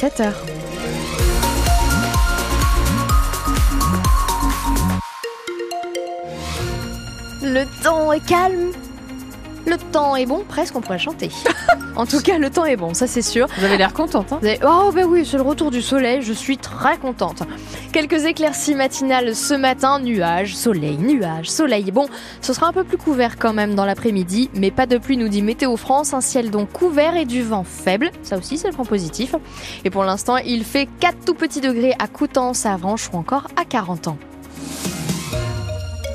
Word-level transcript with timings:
7h. 0.00 0.32
Le 7.42 7.64
temps 7.82 8.10
est 8.10 8.24
calme. 8.24 8.72
Le 9.66 9.76
temps 9.92 10.16
est 10.16 10.24
bon, 10.24 10.42
presque 10.48 10.74
on 10.74 10.80
pourrait 10.80 10.98
chanter. 10.98 11.28
en 12.00 12.06
tout 12.06 12.22
cas, 12.22 12.38
le 12.38 12.48
temps 12.48 12.64
est 12.64 12.76
bon, 12.76 12.94
ça 12.94 13.06
c'est 13.06 13.20
sûr. 13.20 13.46
Vous 13.58 13.64
avez 13.64 13.76
l'air 13.76 13.92
contente, 13.92 14.32
hein 14.32 14.40
Oh 14.64 14.90
ben 14.90 15.04
oui, 15.06 15.26
c'est 15.26 15.36
le 15.36 15.42
retour 15.42 15.70
du 15.70 15.82
soleil, 15.82 16.22
je 16.22 16.32
suis 16.32 16.56
très 16.56 16.96
contente. 16.96 17.42
Quelques 17.92 18.24
éclaircies 18.24 18.74
matinales 18.74 19.36
ce 19.36 19.52
matin, 19.52 20.00
nuages, 20.00 20.56
soleil, 20.56 20.96
nuages, 20.96 21.50
soleil. 21.50 21.90
Bon, 21.90 22.06
ce 22.40 22.54
sera 22.54 22.68
un 22.68 22.72
peu 22.72 22.84
plus 22.84 22.96
couvert 22.96 23.36
quand 23.38 23.52
même 23.52 23.74
dans 23.74 23.84
l'après-midi, 23.84 24.48
mais 24.54 24.70
pas 24.70 24.86
de 24.86 24.96
pluie 24.96 25.18
nous 25.18 25.28
dit 25.28 25.42
Météo 25.42 25.76
France, 25.76 26.14
un 26.14 26.22
ciel 26.22 26.50
donc 26.50 26.72
couvert 26.72 27.16
et 27.16 27.26
du 27.26 27.42
vent 27.42 27.64
faible, 27.64 28.10
ça 28.22 28.38
aussi 28.38 28.56
c'est 28.56 28.68
le 28.68 28.74
point 28.74 28.86
positif. 28.86 29.34
Et 29.84 29.90
pour 29.90 30.04
l'instant, 30.04 30.38
il 30.38 30.64
fait 30.64 30.88
4 31.00 31.18
tout 31.26 31.34
petits 31.34 31.60
degrés 31.60 31.94
à 31.98 32.06
Coutances, 32.06 32.64
à 32.64 32.72
Avranches 32.72 33.10
ou 33.12 33.18
encore 33.18 33.48
à 33.60 33.66
40 33.66 34.08
ans. 34.08 34.16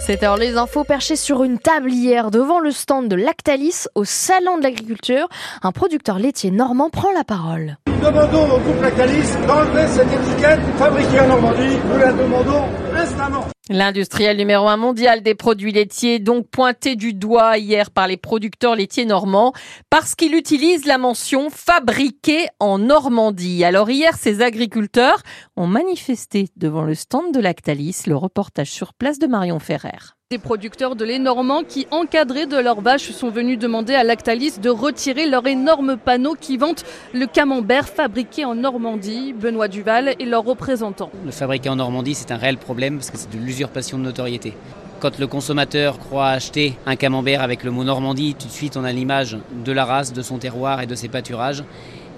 C'est 0.05 0.21
heure 0.21 0.37
les 0.37 0.55
infos 0.55 0.83
perchées 0.83 1.15
sur 1.15 1.43
une 1.43 1.57
table 1.57 1.91
hier 1.91 2.29
devant 2.29 2.59
le 2.59 2.69
stand 2.69 3.07
de 3.07 3.15
Lactalis 3.15 3.87
au 3.95 4.03
Salon 4.03 4.59
de 4.59 4.61
l'Agriculture. 4.61 5.27
Un 5.63 5.71
producteur 5.71 6.19
laitier 6.19 6.51
normand 6.51 6.91
prend 6.91 7.11
la 7.11 7.23
parole. 7.23 7.77
Nous 7.87 8.05
demandons 8.05 8.43
au 8.43 8.59
groupe 8.59 8.83
Lactalis 8.83 9.31
d'enlever 9.47 9.87
cette 9.87 10.13
étiquette 10.13 10.59
fabriquée 10.77 11.21
en 11.21 11.27
Normandie. 11.27 11.77
Nous 11.91 11.97
la 11.97 12.13
demandons 12.13 12.65
instamment. 12.95 13.47
L'industriel 13.71 14.37
numéro 14.37 14.67
un 14.67 14.77
mondial 14.77 15.23
des 15.23 15.33
produits 15.33 15.71
laitiers, 15.71 16.19
donc 16.19 16.47
pointé 16.47 16.95
du 16.95 17.13
doigt 17.13 17.57
hier 17.57 17.89
par 17.89 18.07
les 18.07 18.15
producteurs 18.15 18.75
laitiers 18.75 19.05
normands, 19.05 19.53
parce 19.89 20.13
qu'il 20.13 20.35
utilise 20.35 20.85
la 20.85 20.99
mention 20.99 21.49
fabriqué 21.49 22.45
en 22.59 22.77
Normandie. 22.77 23.63
Alors 23.63 23.89
hier, 23.89 24.15
ces 24.17 24.43
agriculteurs 24.43 25.23
ont 25.55 25.65
manifesté 25.65 26.49
devant 26.55 26.83
le 26.83 26.93
stand 26.93 27.33
de 27.33 27.39
Lactalis, 27.39 28.03
le 28.05 28.15
reportage 28.15 28.69
sur 28.69 28.93
place 28.93 29.17
de 29.17 29.25
Marion 29.25 29.57
Ferrer. 29.57 30.13
Des 30.31 30.39
producteurs 30.39 30.95
de 30.95 31.05
lait 31.05 31.19
normand 31.19 31.61
qui, 31.61 31.85
encadrés 31.91 32.47
de 32.47 32.57
leurs 32.57 32.81
vaches, 32.81 33.11
sont 33.11 33.29
venus 33.29 33.59
demander 33.59 33.93
à 33.93 34.03
Lactalis 34.03 34.57
de 34.59 34.71
retirer 34.71 35.27
leur 35.27 35.45
énorme 35.45 35.97
panneau 35.97 36.33
qui 36.33 36.57
vante 36.57 36.83
le 37.13 37.27
camembert 37.27 37.87
fabriqué 37.87 38.43
en 38.43 38.55
Normandie. 38.55 39.33
Benoît 39.33 39.67
Duval 39.67 40.15
et 40.17 40.25
leurs 40.25 40.43
représentants. 40.43 41.11
Le 41.23 41.29
fabriqué 41.29 41.69
en 41.69 41.75
Normandie, 41.75 42.15
c'est 42.15 42.31
un 42.31 42.37
réel 42.37 42.57
problème 42.57 42.95
parce 42.95 43.11
que 43.11 43.19
c'est 43.19 43.29
de 43.29 43.37
l'usurpation 43.37 43.99
de 43.99 44.03
notoriété. 44.03 44.55
Quand 44.99 45.19
le 45.19 45.27
consommateur 45.27 45.99
croit 45.99 46.29
acheter 46.29 46.77
un 46.85 46.95
camembert 46.95 47.41
avec 47.41 47.63
le 47.63 47.71
mot 47.71 47.83
Normandie, 47.83 48.35
tout 48.39 48.47
de 48.47 48.51
suite 48.51 48.77
on 48.77 48.83
a 48.83 48.91
l'image 48.91 49.37
de 49.63 49.71
la 49.71 49.85
race, 49.85 50.13
de 50.13 50.21
son 50.21 50.37
terroir 50.37 50.81
et 50.81 50.87
de 50.87 50.95
ses 50.95 51.09
pâturages. 51.09 51.63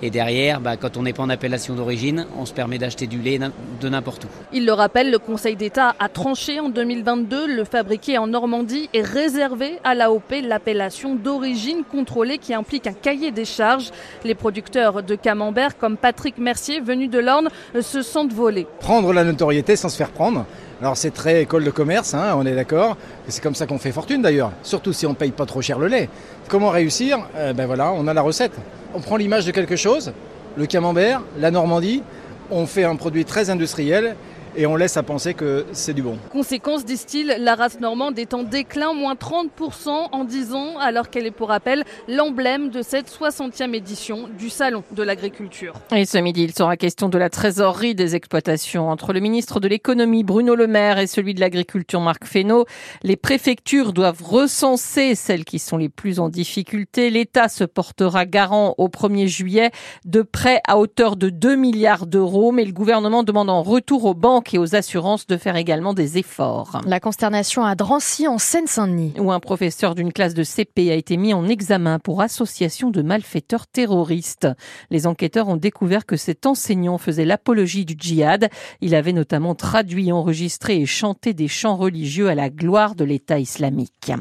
Et 0.03 0.11
derrière, 0.11 0.61
bah, 0.61 0.77
quand 0.77 0.95
on 0.95 1.01
n'est 1.01 1.13
pas 1.13 1.23
en 1.23 1.29
appellation 1.29 1.73
d'origine, 1.73 2.27
on 2.37 2.45
se 2.45 2.53
permet 2.53 2.77
d'acheter 2.77 3.07
du 3.07 3.19
lait 3.19 3.39
de 3.81 3.89
n'importe 3.89 4.25
où. 4.25 4.27
Il 4.53 4.65
le 4.65 4.73
rappelle, 4.73 5.09
le 5.09 5.17
Conseil 5.17 5.55
d'État 5.55 5.95
a 5.97 6.07
tranché 6.07 6.59
en 6.59 6.69
2022. 6.69 7.47
Le 7.47 7.63
fabriqué 7.63 8.19
en 8.19 8.27
Normandie 8.27 8.89
est 8.93 9.01
réservé 9.01 9.79
à 9.83 9.95
l'AOP, 9.95 10.43
l'appellation 10.43 11.15
d'origine 11.15 11.83
contrôlée 11.83 12.37
qui 12.37 12.53
implique 12.53 12.85
un 12.85 12.93
cahier 12.93 13.31
des 13.31 13.45
charges. 13.45 13.89
Les 14.23 14.35
producteurs 14.35 15.01
de 15.01 15.15
camembert, 15.15 15.79
comme 15.79 15.97
Patrick 15.97 16.37
Mercier, 16.37 16.79
venu 16.79 17.07
de 17.07 17.17
l'Orne, 17.17 17.49
se 17.81 18.03
sentent 18.03 18.33
volés. 18.33 18.67
Prendre 18.79 19.11
la 19.13 19.23
notoriété 19.23 19.75
sans 19.75 19.89
se 19.89 19.97
faire 19.97 20.11
prendre. 20.11 20.45
Alors 20.81 20.95
c'est 20.95 21.11
très 21.11 21.41
école 21.41 21.63
de 21.63 21.71
commerce, 21.71 22.13
hein, 22.13 22.35
on 22.37 22.45
est 22.45 22.53
d'accord. 22.53 22.97
C'est 23.27 23.41
comme 23.41 23.55
ça 23.55 23.65
qu'on 23.65 23.79
fait 23.79 23.91
fortune 23.91 24.21
d'ailleurs, 24.21 24.51
surtout 24.61 24.93
si 24.93 25.05
on 25.07 25.11
ne 25.11 25.15
paye 25.15 25.31
pas 25.31 25.45
trop 25.45 25.61
cher 25.61 25.79
le 25.79 25.87
lait. 25.87 26.07
Comment 26.49 26.69
réussir? 26.69 27.17
Euh, 27.35 27.53
Ben 27.53 27.65
voilà, 27.65 27.91
on 27.93 28.07
a 28.07 28.13
la 28.13 28.21
recette. 28.21 28.53
On 28.93 28.99
prend 28.99 29.17
l'image 29.17 29.45
de 29.45 29.51
quelque 29.51 29.75
chose, 29.75 30.13
le 30.55 30.65
camembert, 30.67 31.21
la 31.39 31.49
Normandie, 31.49 32.03
on 32.51 32.65
fait 32.67 32.83
un 32.83 32.95
produit 32.95 33.25
très 33.25 33.49
industriel 33.49 34.15
et 34.57 34.65
on 34.65 34.75
laisse 34.75 34.97
à 34.97 35.03
penser 35.03 35.35
que 35.35 35.65
c'est 35.71 35.93
du 35.93 36.01
bon. 36.01 36.17
Conséquence, 36.31 36.83
disent-ils, 36.83 37.37
la 37.39 37.53
race 37.53 37.79
normande 37.79 38.17
est 38.17 38.33
en 38.33 38.41
déclin, 38.41 38.93
moins 38.93 39.13
30% 39.13 39.89
en 40.11 40.23
10 40.23 40.53
ans, 40.53 40.77
alors 40.79 41.09
qu'elle 41.11 41.27
est 41.27 41.31
pour 41.31 41.49
rappel 41.49 41.83
l'emblème 42.07 42.69
de 42.69 42.81
cette 42.81 43.07
60e 43.07 43.75
édition 43.75 44.27
du 44.37 44.49
Salon 44.49 44.83
de 44.91 45.03
l'agriculture. 45.03 45.73
Et 45.95 46.05
ce 46.05 46.17
midi, 46.17 46.43
il 46.43 46.53
sera 46.53 46.75
question 46.75 47.07
de 47.07 47.17
la 47.19 47.29
trésorerie 47.29 47.93
des 47.93 48.15
exploitations. 48.15 48.89
Entre 48.89 49.13
le 49.13 49.19
ministre 49.19 49.59
de 49.59 49.67
l'économie 49.67 50.23
Bruno 50.23 50.55
Le 50.55 50.65
Maire 50.65 50.97
et 50.97 51.07
celui 51.07 51.35
de 51.35 51.39
l'agriculture 51.39 52.01
Marc 52.01 52.25
Fesneau, 52.25 52.65
les 53.03 53.15
préfectures 53.15 53.93
doivent 53.93 54.23
recenser 54.23 55.13
celles 55.13 55.45
qui 55.45 55.59
sont 55.59 55.77
les 55.77 55.89
plus 55.89 56.19
en 56.19 56.29
difficulté. 56.29 57.11
L'État 57.11 57.47
se 57.47 57.63
portera 57.63 58.25
garant 58.25 58.73
au 58.79 58.87
1er 58.87 59.27
juillet 59.27 59.69
de 60.05 60.23
prêts 60.23 60.61
à 60.67 60.79
hauteur 60.79 61.15
de 61.15 61.29
2 61.29 61.55
milliards 61.55 62.07
d'euros, 62.07 62.51
mais 62.51 62.65
le 62.65 62.73
gouvernement 62.73 63.21
demande 63.21 63.51
en 63.51 63.61
retour 63.61 64.05
aux 64.05 64.15
banques 64.15 64.46
et 64.53 64.57
aux 64.57 64.75
assurances 64.75 65.27
de 65.27 65.37
faire 65.37 65.55
également 65.55 65.93
des 65.93 66.17
efforts. 66.17 66.81
La 66.85 66.99
consternation 66.99 67.63
à 67.63 67.75
Drancy 67.75 68.27
en 68.27 68.37
Seine-Saint-Denis. 68.37 69.13
Où 69.19 69.31
un 69.31 69.39
professeur 69.39 69.95
d'une 69.95 70.13
classe 70.13 70.33
de 70.33 70.43
CP 70.43 70.91
a 70.91 70.95
été 70.95 71.17
mis 71.17 71.33
en 71.33 71.47
examen 71.47 71.99
pour 71.99 72.21
association 72.21 72.89
de 72.89 73.01
malfaiteurs 73.01 73.67
terroristes. 73.67 74.47
Les 74.89 75.07
enquêteurs 75.07 75.47
ont 75.47 75.57
découvert 75.57 76.05
que 76.05 76.17
cet 76.17 76.45
enseignant 76.45 76.97
faisait 76.97 77.25
l'apologie 77.25 77.85
du 77.85 77.95
djihad. 77.97 78.49
Il 78.81 78.95
avait 78.95 79.13
notamment 79.13 79.55
traduit, 79.55 80.11
enregistré 80.11 80.77
et 80.81 80.85
chanté 80.85 81.33
des 81.33 81.47
chants 81.47 81.75
religieux 81.75 82.29
à 82.29 82.35
la 82.35 82.49
gloire 82.49 82.95
de 82.95 83.03
l'État 83.03 83.39
islamique. 83.39 84.11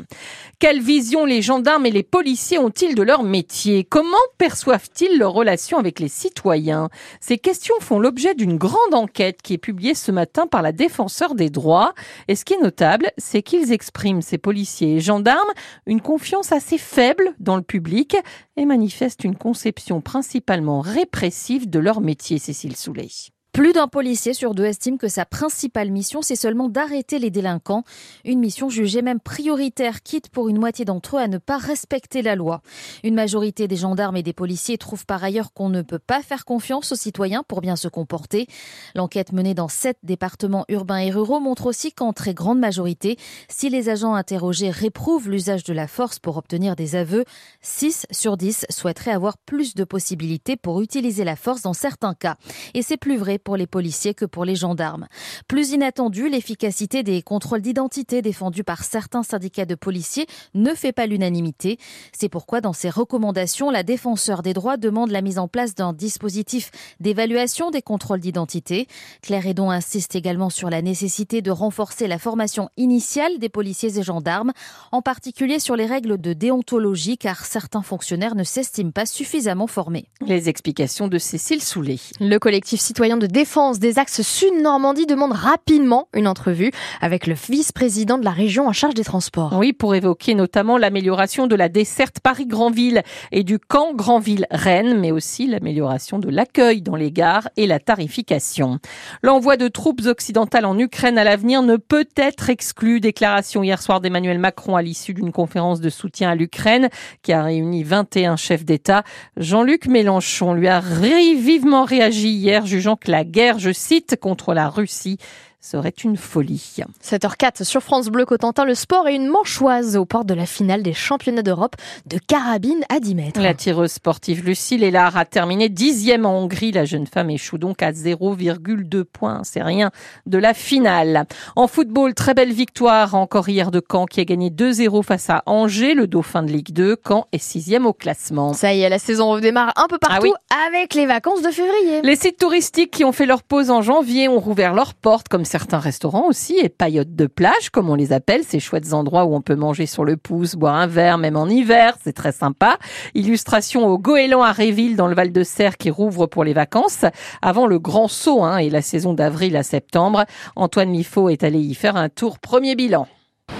Quelle 0.58 0.80
vision 0.80 1.24
les 1.24 1.42
gendarmes 1.42 1.86
et 1.86 1.90
les 1.90 2.02
policiers 2.02 2.58
ont-ils 2.58 2.94
de 2.94 3.02
leur 3.02 3.22
métier? 3.22 3.84
Comment 3.84 4.16
perçoivent-ils 4.38 5.18
leur 5.18 5.32
relation 5.32 5.78
avec 5.78 6.00
les 6.00 6.08
citoyens? 6.08 6.88
Ces 7.20 7.38
questions 7.38 7.74
font 7.80 7.98
l'objet 7.98 8.34
d'une 8.34 8.56
grande 8.56 8.94
enquête 8.94 9.42
qui 9.42 9.54
est 9.54 9.58
publiée 9.58 9.94
ce 9.94 10.12
matin 10.16 10.46
par 10.46 10.62
la 10.62 10.72
défenseur 10.72 11.34
des 11.34 11.50
droits. 11.50 11.94
Et 12.26 12.34
ce 12.34 12.44
qui 12.44 12.54
est 12.54 12.62
notable, 12.62 13.10
c'est 13.18 13.42
qu'ils 13.42 13.72
expriment, 13.72 14.22
ces 14.22 14.38
policiers 14.38 14.96
et 14.96 15.00
gendarmes, 15.00 15.52
une 15.86 16.00
confiance 16.00 16.50
assez 16.50 16.78
faible 16.78 17.34
dans 17.38 17.56
le 17.56 17.62
public 17.62 18.16
et 18.56 18.64
manifestent 18.64 19.24
une 19.24 19.36
conception 19.36 20.00
principalement 20.00 20.80
répressive 20.80 21.68
de 21.68 21.78
leur 21.78 22.00
métier, 22.00 22.38
Cécile 22.38 22.76
Soulet. 22.76 23.35
Plus 23.56 23.72
d'un 23.72 23.88
policier 23.88 24.34
sur 24.34 24.54
deux 24.54 24.66
estime 24.66 24.98
que 24.98 25.08
sa 25.08 25.24
principale 25.24 25.90
mission, 25.90 26.20
c'est 26.20 26.36
seulement 26.36 26.68
d'arrêter 26.68 27.18
les 27.18 27.30
délinquants. 27.30 27.84
Une 28.26 28.38
mission 28.38 28.68
jugée 28.68 29.00
même 29.00 29.18
prioritaire, 29.18 30.02
quitte 30.02 30.28
pour 30.28 30.50
une 30.50 30.58
moitié 30.58 30.84
d'entre 30.84 31.16
eux 31.16 31.20
à 31.20 31.26
ne 31.26 31.38
pas 31.38 31.56
respecter 31.56 32.20
la 32.20 32.36
loi. 32.36 32.60
Une 33.02 33.14
majorité 33.14 33.66
des 33.66 33.76
gendarmes 33.76 34.18
et 34.18 34.22
des 34.22 34.34
policiers 34.34 34.76
trouvent 34.76 35.06
par 35.06 35.24
ailleurs 35.24 35.54
qu'on 35.54 35.70
ne 35.70 35.80
peut 35.80 35.98
pas 35.98 36.20
faire 36.20 36.44
confiance 36.44 36.92
aux 36.92 36.96
citoyens 36.96 37.44
pour 37.48 37.62
bien 37.62 37.76
se 37.76 37.88
comporter. 37.88 38.46
L'enquête 38.94 39.32
menée 39.32 39.54
dans 39.54 39.68
sept 39.68 39.96
départements 40.02 40.66
urbains 40.68 40.98
et 40.98 41.10
ruraux 41.10 41.40
montre 41.40 41.64
aussi 41.64 41.92
qu'en 41.92 42.12
très 42.12 42.34
grande 42.34 42.58
majorité, 42.58 43.16
si 43.48 43.70
les 43.70 43.88
agents 43.88 44.12
interrogés 44.12 44.68
réprouvent 44.68 45.30
l'usage 45.30 45.64
de 45.64 45.72
la 45.72 45.86
force 45.86 46.18
pour 46.18 46.36
obtenir 46.36 46.76
des 46.76 46.94
aveux, 46.94 47.24
6 47.62 48.04
sur 48.10 48.36
10 48.36 48.66
souhaiteraient 48.68 49.12
avoir 49.12 49.38
plus 49.38 49.74
de 49.74 49.84
possibilités 49.84 50.56
pour 50.56 50.82
utiliser 50.82 51.24
la 51.24 51.36
force 51.36 51.62
dans 51.62 51.72
certains 51.72 52.12
cas. 52.12 52.36
Et 52.74 52.82
c'est 52.82 52.98
plus 52.98 53.16
vrai 53.16 53.38
pour 53.46 53.56
les 53.56 53.68
policiers 53.68 54.12
que 54.12 54.24
pour 54.24 54.44
les 54.44 54.56
gendarmes. 54.56 55.06
Plus 55.46 55.70
inattendu, 55.70 56.28
l'efficacité 56.28 57.04
des 57.04 57.22
contrôles 57.22 57.60
d'identité 57.60 58.20
défendus 58.20 58.64
par 58.64 58.82
certains 58.82 59.22
syndicats 59.22 59.66
de 59.66 59.76
policiers 59.76 60.26
ne 60.54 60.74
fait 60.74 60.90
pas 60.90 61.06
l'unanimité. 61.06 61.78
C'est 62.12 62.28
pourquoi 62.28 62.60
dans 62.60 62.72
ses 62.72 62.90
recommandations, 62.90 63.70
la 63.70 63.84
défenseur 63.84 64.42
des 64.42 64.52
droits 64.52 64.76
demande 64.76 65.12
la 65.12 65.22
mise 65.22 65.38
en 65.38 65.46
place 65.46 65.76
d'un 65.76 65.92
dispositif 65.92 66.72
d'évaluation 66.98 67.70
des 67.70 67.82
contrôles 67.82 68.18
d'identité. 68.18 68.88
Claire 69.22 69.46
Edon 69.46 69.70
insiste 69.70 70.16
également 70.16 70.50
sur 70.50 70.68
la 70.68 70.82
nécessité 70.82 71.40
de 71.40 71.52
renforcer 71.52 72.08
la 72.08 72.18
formation 72.18 72.68
initiale 72.76 73.38
des 73.38 73.48
policiers 73.48 73.96
et 73.96 74.02
gendarmes, 74.02 74.54
en 74.90 75.02
particulier 75.02 75.60
sur 75.60 75.76
les 75.76 75.86
règles 75.86 76.20
de 76.20 76.32
déontologie, 76.32 77.16
car 77.16 77.44
certains 77.44 77.82
fonctionnaires 77.82 78.34
ne 78.34 78.42
s'estiment 78.42 78.90
pas 78.90 79.06
suffisamment 79.06 79.68
formés. 79.68 80.08
Les 80.26 80.48
explications 80.48 81.06
de 81.06 81.18
Cécile 81.18 81.62
Soulet. 81.62 82.00
Le 82.18 82.38
collectif 82.38 82.80
citoyen 82.80 83.16
de 83.16 83.35
défense 83.36 83.78
des 83.78 83.98
axes 83.98 84.22
Sud-Normandie 84.22 85.04
demande 85.04 85.32
rapidement 85.32 86.08
une 86.14 86.26
entrevue 86.26 86.70
avec 87.02 87.26
le 87.26 87.34
vice-président 87.34 88.16
de 88.16 88.24
la 88.24 88.30
région 88.30 88.66
en 88.66 88.72
charge 88.72 88.94
des 88.94 89.04
transports. 89.04 89.52
Oui, 89.58 89.74
pour 89.74 89.94
évoquer 89.94 90.34
notamment 90.34 90.78
l'amélioration 90.78 91.46
de 91.46 91.54
la 91.54 91.68
desserte 91.68 92.20
Paris-Granville 92.20 93.02
et 93.32 93.44
du 93.44 93.58
camp 93.58 93.92
Granville-Rennes, 93.92 94.98
mais 94.98 95.10
aussi 95.10 95.46
l'amélioration 95.48 96.18
de 96.18 96.30
l'accueil 96.30 96.80
dans 96.80 96.96
les 96.96 97.12
gares 97.12 97.50
et 97.58 97.66
la 97.66 97.78
tarification. 97.78 98.78
L'envoi 99.22 99.58
de 99.58 99.68
troupes 99.68 100.06
occidentales 100.06 100.64
en 100.64 100.78
Ukraine 100.78 101.18
à 101.18 101.24
l'avenir 101.24 101.60
ne 101.60 101.76
peut 101.76 102.08
être 102.16 102.48
exclu. 102.48 103.00
Déclaration 103.00 103.62
hier 103.62 103.82
soir 103.82 104.00
d'Emmanuel 104.00 104.38
Macron 104.38 104.76
à 104.76 104.82
l'issue 104.82 105.12
d'une 105.12 105.32
conférence 105.32 105.82
de 105.82 105.90
soutien 105.90 106.30
à 106.30 106.34
l'Ukraine 106.34 106.88
qui 107.20 107.34
a 107.34 107.42
réuni 107.42 107.82
21 107.82 108.36
chefs 108.36 108.64
d'État. 108.64 109.04
Jean-Luc 109.36 109.88
Mélenchon 109.88 110.54
lui 110.54 110.68
a 110.68 110.80
vivement 110.80 111.84
réagi 111.84 112.30
hier, 112.30 112.64
jugeant 112.64 112.96
que 112.96 113.10
la 113.10 113.25
guerre, 113.26 113.58
je 113.58 113.72
cite, 113.72 114.16
contre 114.20 114.54
la 114.54 114.68
Russie 114.68 115.18
serait 115.66 115.94
une 116.04 116.16
folie. 116.16 116.76
7h04 117.02 117.64
sur 117.64 117.82
France 117.82 118.06
Bleu 118.06 118.24
Cotentin, 118.24 118.64
le 118.64 118.76
sport 118.76 119.08
et 119.08 119.16
une 119.16 119.26
manchoise 119.26 119.96
aux 119.96 120.04
portes 120.04 120.28
de 120.28 120.34
la 120.34 120.46
finale 120.46 120.84
des 120.84 120.92
championnats 120.92 121.42
d'Europe 121.42 121.74
de 122.06 122.18
carabine 122.18 122.84
à 122.88 123.00
10 123.00 123.14
mètres. 123.16 123.40
La 123.40 123.52
tireuse 123.52 123.90
sportive 123.90 124.44
Lucie 124.44 124.78
Lélard 124.78 125.16
a 125.16 125.24
terminé 125.24 125.68
dixième 125.68 126.24
en 126.24 126.38
Hongrie. 126.38 126.70
La 126.70 126.84
jeune 126.84 127.08
femme 127.08 127.30
échoue 127.30 127.58
donc 127.58 127.82
à 127.82 127.90
0,2 127.90 129.02
points. 129.02 129.40
C'est 129.42 129.62
rien 129.62 129.90
de 130.26 130.38
la 130.38 130.54
finale. 130.54 131.26
En 131.56 131.66
football, 131.66 132.14
très 132.14 132.34
belle 132.34 132.52
victoire 132.52 133.16
encore 133.16 133.48
hier 133.48 133.72
de 133.72 133.82
Caen 133.90 134.06
qui 134.06 134.20
a 134.20 134.24
gagné 134.24 134.50
2-0 134.50 135.02
face 135.02 135.30
à 135.30 135.42
Angers, 135.46 135.94
le 135.94 136.06
dauphin 136.06 136.44
de 136.44 136.52
Ligue 136.52 136.72
2. 136.72 136.96
Caen 137.04 137.26
est 137.32 137.38
sixième 137.38 137.86
au 137.86 137.92
classement. 137.92 138.52
Ça 138.52 138.72
y 138.72 138.82
est, 138.82 138.88
la 138.88 139.00
saison 139.00 139.30
redémarre 139.30 139.72
un 139.74 139.88
peu 139.88 139.98
partout 139.98 140.34
avec 140.68 140.94
les 140.94 141.06
vacances 141.06 141.42
de 141.42 141.50
février. 141.50 142.02
Les 142.02 142.14
sites 142.14 142.38
touristiques 142.38 142.92
qui 142.92 143.04
ont 143.04 143.12
fait 143.12 143.26
leur 143.26 143.42
pause 143.42 143.70
en 143.70 143.82
janvier 143.82 144.28
ont 144.28 144.38
rouvert 144.38 144.72
leurs 144.72 144.94
portes, 144.94 145.26
comme 145.28 145.44
certains 145.58 145.78
restaurants 145.78 146.28
aussi, 146.28 146.58
et 146.62 146.68
paillotes 146.68 147.16
de 147.16 147.26
plage, 147.26 147.70
comme 147.72 147.88
on 147.88 147.94
les 147.94 148.12
appelle, 148.12 148.44
ces 148.44 148.60
chouettes 148.60 148.92
endroits 148.92 149.24
où 149.24 149.34
on 149.34 149.40
peut 149.40 149.54
manger 149.54 149.86
sur 149.86 150.04
le 150.04 150.18
pouce, 150.18 150.54
boire 150.54 150.74
un 150.74 150.86
verre, 150.86 151.16
même 151.16 151.34
en 151.34 151.48
hiver, 151.48 151.96
c'est 152.04 152.12
très 152.12 152.32
sympa. 152.32 152.76
Illustration 153.14 153.86
au 153.86 153.96
Goéland 153.96 154.42
à 154.42 154.52
Réville, 154.52 154.96
dans 154.96 155.06
le 155.06 155.14
Val 155.14 155.32
de 155.32 155.42
Serre, 155.42 155.78
qui 155.78 155.88
rouvre 155.88 156.26
pour 156.26 156.44
les 156.44 156.52
vacances, 156.52 157.06
avant 157.40 157.66
le 157.66 157.78
grand 157.78 158.06
saut 158.06 158.44
hein, 158.44 158.58
et 158.58 158.68
la 158.68 158.82
saison 158.82 159.14
d'avril 159.14 159.56
à 159.56 159.62
septembre. 159.62 160.26
Antoine 160.56 160.90
Miffaud 160.90 161.30
est 161.30 161.42
allé 161.42 161.58
y 161.58 161.74
faire 161.74 161.96
un 161.96 162.10
tour 162.10 162.38
premier 162.38 162.74
bilan. 162.74 163.08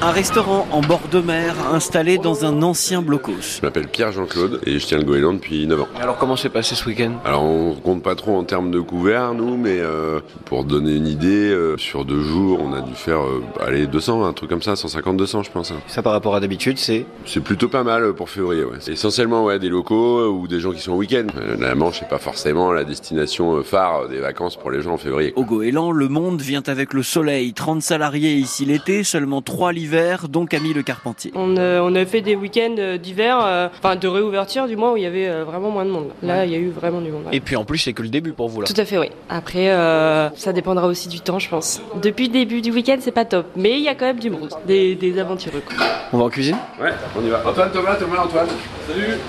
Un 0.02 0.10
restaurant 0.10 0.68
en 0.72 0.82
bord 0.82 1.00
de 1.10 1.20
mer 1.20 1.54
installé 1.72 2.18
dans 2.18 2.44
un 2.44 2.62
ancien 2.62 3.00
blocos. 3.00 3.32
Je 3.60 3.62
m'appelle 3.66 3.88
Pierre 3.88 4.12
Jean-Claude 4.12 4.60
et 4.66 4.78
je 4.78 4.86
tiens 4.86 4.98
le 4.98 5.04
Goéland 5.04 5.32
depuis 5.32 5.66
9 5.66 5.80
ans. 5.80 5.88
Alors 5.98 6.18
comment 6.18 6.36
s'est 6.36 6.50
passé 6.50 6.74
ce 6.74 6.84
week-end? 6.86 7.12
Alors 7.24 7.42
on 7.44 7.74
compte 7.74 8.02
pas 8.02 8.14
trop 8.14 8.36
en 8.36 8.44
termes 8.44 8.70
de 8.70 8.78
couverts 8.78 9.32
nous, 9.32 9.56
mais 9.56 9.80
euh, 9.80 10.20
pour 10.44 10.64
donner 10.64 10.94
une 10.94 11.06
idée, 11.06 11.50
euh, 11.50 11.78
sur 11.78 12.04
deux 12.04 12.20
jours 12.20 12.60
on 12.62 12.74
a 12.74 12.82
dû 12.82 12.92
faire 12.94 13.20
euh, 13.22 13.42
allez 13.66 13.86
200, 13.86 14.24
un 14.26 14.32
truc 14.34 14.50
comme 14.50 14.60
ça, 14.60 14.74
150-200 14.74 15.44
je 15.44 15.50
pense. 15.50 15.70
hein. 15.70 15.76
Ça 15.86 16.02
par 16.02 16.12
rapport 16.12 16.34
à 16.36 16.40
d'habitude 16.40 16.78
c'est? 16.78 17.06
C'est 17.24 17.42
plutôt 17.42 17.68
pas 17.68 17.82
mal 17.82 18.12
pour 18.12 18.28
février. 18.28 18.64
Ouais. 18.64 18.76
C'est 18.80 18.92
essentiellement 18.92 19.44
ouais, 19.46 19.58
des 19.58 19.70
locaux 19.70 20.28
ou 20.28 20.46
des 20.46 20.60
gens 20.60 20.72
qui 20.72 20.80
sont 20.80 20.92
en 20.92 20.96
week-end. 20.96 21.26
Euh, 21.38 21.56
la 21.58 21.74
Manche 21.74 22.02
n'est 22.02 22.08
pas 22.08 22.18
forcément 22.18 22.70
la 22.70 22.84
destination 22.84 23.56
euh, 23.56 23.62
phare 23.62 24.08
des 24.08 24.18
vacances 24.18 24.56
pour 24.56 24.70
les 24.70 24.82
gens 24.82 24.92
en 24.92 24.98
février. 24.98 25.32
Au 25.36 25.44
Goéland, 25.44 25.90
le 25.90 26.08
monde 26.08 26.42
vient 26.42 26.62
avec 26.66 26.92
le 26.92 27.02
soleil. 27.02 27.54
30 27.54 27.80
salariés 27.82 28.34
ici 28.34 28.66
l'été, 28.66 29.02
seulement 29.02 29.40
3 29.40 29.72
l'hiver, 29.86 30.26
dont 30.28 30.46
Camille 30.46 30.72
Le 30.74 30.82
Carpentier. 30.82 31.30
On, 31.36 31.56
euh, 31.56 31.78
on 31.80 31.94
a 31.94 32.04
fait 32.04 32.20
des 32.20 32.34
week-ends 32.34 32.74
euh, 32.78 32.98
d'hiver, 32.98 33.38
euh, 33.40 33.68
enfin 33.78 33.94
de 33.94 34.08
réouverture 34.08 34.66
du 34.66 34.74
moins 34.74 34.92
où 34.92 34.96
il 34.96 35.04
y 35.04 35.06
avait 35.06 35.28
euh, 35.28 35.44
vraiment 35.44 35.70
moins 35.70 35.84
de 35.84 35.90
monde. 35.90 36.08
Là, 36.24 36.44
il 36.44 36.50
y 36.50 36.54
a 36.56 36.58
eu 36.58 36.70
vraiment 36.70 37.00
du 37.00 37.10
monde. 37.12 37.22
ouais. 37.26 37.36
Et 37.36 37.40
puis 37.40 37.54
en 37.54 37.64
plus 37.64 37.78
c'est 37.78 37.92
que 37.92 38.02
le 38.02 38.08
début 38.08 38.32
pour 38.32 38.48
vous 38.48 38.60
là. 38.62 38.66
Tout 38.66 38.80
à 38.80 38.84
fait, 38.84 38.98
oui. 38.98 39.10
Après, 39.28 39.70
euh, 39.70 40.28
ça 40.34 40.52
dépendra 40.52 40.88
aussi 40.88 41.08
du 41.08 41.20
temps, 41.20 41.38
je 41.38 41.48
pense. 41.48 41.80
Depuis 42.02 42.26
le 42.26 42.32
début 42.32 42.62
du 42.62 42.72
week-end, 42.72 42.96
c'est 43.00 43.12
pas 43.12 43.24
top, 43.24 43.46
mais 43.54 43.72
il 43.78 43.84
y 43.84 43.88
a 43.88 43.94
quand 43.94 44.06
même 44.06 44.18
du 44.18 44.30
monde, 44.30 44.50
des, 44.66 44.96
des 44.96 45.18
aventureux. 45.20 45.62
quoi. 45.64 45.76
On 46.12 46.18
va 46.18 46.24
en 46.24 46.28
cuisine? 46.30 46.56
Ouais, 46.80 46.90
on 47.16 47.24
y 47.24 47.28
va. 47.28 47.42
Antoine, 47.46 47.70
Thomas, 47.72 47.94
Thomas, 47.94 48.24
Antoine. 48.24 48.46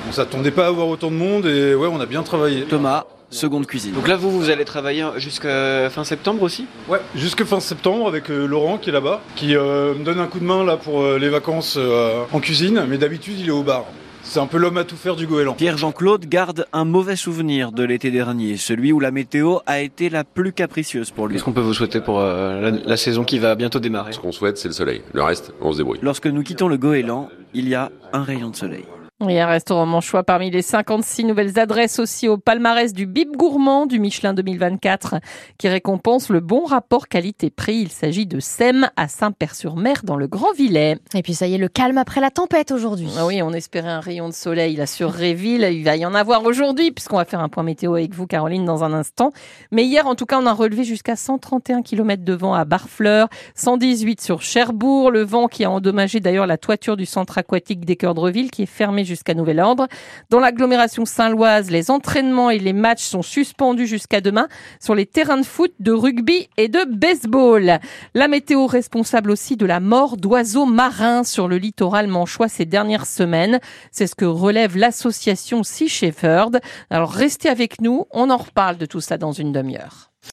On 0.09 0.11
s'attendait 0.11 0.51
pas 0.51 0.65
à 0.65 0.67
avoir 0.69 0.87
autant 0.87 1.11
de 1.11 1.15
monde 1.15 1.45
et 1.45 1.75
ouais, 1.75 1.87
on 1.91 1.99
a 1.99 2.05
bien 2.07 2.23
travaillé. 2.23 2.63
Thomas, 2.63 3.05
seconde 3.29 3.65
cuisine. 3.65 3.93
Donc 3.93 4.07
là 4.07 4.15
vous, 4.15 4.31
vous 4.31 4.49
allez 4.49 4.65
travailler 4.65 5.05
jusqu'à 5.17 5.89
fin 5.89 6.03
septembre 6.03 6.43
aussi 6.43 6.65
Ouais, 6.87 6.99
jusque 7.15 7.43
fin 7.43 7.59
septembre 7.59 8.07
avec 8.07 8.29
euh, 8.29 8.45
Laurent 8.45 8.77
qui 8.77 8.89
est 8.89 8.93
là-bas, 8.93 9.21
qui 9.35 9.55
euh, 9.55 9.93
me 9.93 10.03
donne 10.03 10.19
un 10.19 10.27
coup 10.27 10.39
de 10.39 10.45
main 10.45 10.63
là 10.63 10.77
pour 10.77 11.01
euh, 11.01 11.17
les 11.19 11.29
vacances 11.29 11.75
euh, 11.77 12.23
en 12.31 12.39
cuisine, 12.39 12.85
mais 12.87 12.97
d'habitude 12.97 13.39
il 13.39 13.47
est 13.47 13.51
au 13.51 13.63
bar. 13.63 13.85
C'est 14.23 14.41
un 14.41 14.45
peu 14.47 14.57
l'homme 14.57 14.77
à 14.77 14.83
tout 14.83 14.97
faire 14.97 15.15
du 15.15 15.25
goéland. 15.25 15.53
Pierre 15.53 15.77
Jean-Claude 15.77 16.25
garde 16.25 16.65
un 16.73 16.83
mauvais 16.83 17.15
souvenir 17.15 17.71
de 17.71 17.83
l'été 17.83 18.11
dernier, 18.11 18.57
celui 18.57 18.91
où 18.91 18.99
la 18.99 19.09
météo 19.11 19.59
a 19.65 19.79
été 19.79 20.09
la 20.09 20.25
plus 20.25 20.51
capricieuse 20.51 21.11
pour 21.11 21.27
lui. 21.27 21.35
Qu'est-ce 21.35 21.45
qu'on 21.45 21.53
peut 21.53 21.61
vous 21.61 21.73
souhaiter 21.73 22.01
pour 22.01 22.19
euh, 22.19 22.59
la, 22.59 22.71
la 22.71 22.97
saison 22.97 23.23
qui 23.23 23.39
va 23.39 23.55
bientôt 23.55 23.79
démarrer? 23.79 24.11
Ce 24.11 24.19
qu'on 24.19 24.33
souhaite, 24.33 24.57
c'est 24.57 24.67
le 24.67 24.73
soleil. 24.73 25.01
Le 25.13 25.23
reste, 25.23 25.53
on 25.61 25.71
se 25.71 25.77
débrouille. 25.77 25.99
Lorsque 26.01 26.27
nous 26.27 26.43
quittons 26.43 26.67
le 26.67 26.75
Goéland, 26.75 27.29
il 27.53 27.69
y 27.69 27.75
a 27.75 27.89
un 28.11 28.23
rayon 28.23 28.49
de 28.49 28.55
soleil. 28.57 28.83
Et 29.25 29.41
un 29.41 29.47
restaurant 29.47 29.87
manchois 29.87 30.23
parmi 30.23 30.51
les 30.51 30.61
56 30.61 31.23
nouvelles 31.23 31.57
adresses 31.57 31.97
aussi 31.97 32.27
au 32.27 32.37
palmarès 32.37 32.93
du 32.93 33.07
Bib 33.07 33.35
Gourmand 33.35 33.87
du 33.87 33.97
Michelin 33.97 34.35
2024 34.35 35.15
qui 35.57 35.67
récompense 35.67 36.29
le 36.29 36.39
bon 36.39 36.65
rapport 36.65 37.07
qualité-prix. 37.07 37.77
Il 37.77 37.89
s'agit 37.89 38.27
de 38.27 38.39
SEM 38.39 38.91
à 38.95 39.07
Saint-Père-sur-Mer 39.07 40.01
dans 40.03 40.17
le 40.17 40.27
Grand 40.27 40.53
Villet. 40.53 40.99
Et 41.15 41.23
puis 41.23 41.33
ça 41.33 41.47
y 41.47 41.55
est, 41.55 41.57
le 41.57 41.67
calme 41.67 41.97
après 41.97 42.21
la 42.21 42.29
tempête 42.29 42.69
aujourd'hui. 42.69 43.09
Ah 43.17 43.25
oui, 43.25 43.41
on 43.41 43.53
espérait 43.53 43.89
un 43.89 44.01
rayon 44.01 44.29
de 44.29 44.35
soleil 44.35 44.75
là 44.75 44.85
sur 44.85 45.11
Réville. 45.11 45.67
Il 45.71 45.83
va 45.83 45.95
y 45.95 46.05
en 46.05 46.13
avoir 46.13 46.45
aujourd'hui 46.45 46.91
puisqu'on 46.91 47.17
va 47.17 47.25
faire 47.25 47.39
un 47.39 47.49
point 47.49 47.63
météo 47.63 47.95
avec 47.95 48.13
vous, 48.13 48.27
Caroline, 48.27 48.65
dans 48.65 48.83
un 48.83 48.93
instant. 48.93 49.31
Mais 49.71 49.83
hier, 49.83 50.05
en 50.05 50.13
tout 50.13 50.27
cas, 50.27 50.39
on 50.39 50.45
a 50.45 50.53
relevé 50.53 50.83
jusqu'à 50.83 51.15
131 51.15 51.81
km 51.81 52.23
de 52.23 52.33
vent 52.33 52.53
à 52.53 52.65
Barfleur, 52.65 53.29
118 53.55 54.21
sur 54.21 54.43
Cherbourg. 54.43 55.09
Le 55.09 55.23
vent 55.23 55.47
qui 55.47 55.63
a 55.63 55.71
endommagé 55.71 56.19
d'ailleurs 56.19 56.45
la 56.45 56.59
toiture 56.59 56.97
du 56.97 57.07
centre 57.07 57.39
aquatique 57.39 57.83
des 57.83 57.95
Cœurs 57.95 58.13
de 58.13 58.19
Reville 58.19 58.51
qui 58.51 58.61
est 58.61 58.67
fermé 58.67 59.06
jusqu'à 59.07 59.33
nouvel 59.33 59.59
ordre. 59.59 59.87
Dans 60.29 60.39
l'agglomération 60.39 61.05
Saint-Loise, 61.05 61.71
les 61.71 61.89
entraînements 61.89 62.49
et 62.49 62.59
les 62.59 62.73
matchs 62.73 63.03
sont 63.03 63.21
suspendus 63.21 63.87
jusqu'à 63.87 64.21
demain 64.21 64.47
sur 64.79 64.93
les 64.93 65.05
terrains 65.05 65.37
de 65.37 65.45
foot, 65.45 65.73
de 65.79 65.91
rugby 65.91 66.49
et 66.57 66.67
de 66.67 66.85
baseball. 66.85 67.79
La 68.13 68.27
météo 68.27 68.67
responsable 68.67 69.31
aussi 69.31 69.57
de 69.57 69.65
la 69.65 69.79
mort 69.79 70.17
d'oiseaux 70.17 70.65
marins 70.65 71.23
sur 71.23 71.47
le 71.47 71.57
littoral 71.57 72.07
manchois 72.07 72.49
ces 72.49 72.65
dernières 72.65 73.07
semaines. 73.07 73.59
C'est 73.91 74.07
ce 74.07 74.15
que 74.15 74.25
relève 74.25 74.77
l'association 74.77 75.63
Sea 75.63 75.87
Shepherd. 75.87 76.59
Alors 76.89 77.11
restez 77.11 77.49
avec 77.49 77.81
nous, 77.81 78.05
on 78.11 78.29
en 78.29 78.37
reparle 78.37 78.77
de 78.77 78.85
tout 78.85 79.01
ça 79.01 79.17
dans 79.17 79.31
une 79.31 79.51
demi-heure. 79.51 80.11